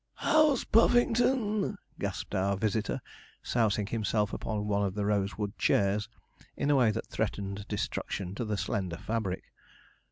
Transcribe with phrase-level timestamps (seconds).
[0.15, 2.99] 'How's Puffington?' gasped our visitor,
[3.43, 6.09] sousing himself upon one of the rosewood chairs
[6.57, 9.43] in a way that threatened destruction to the slender fabric.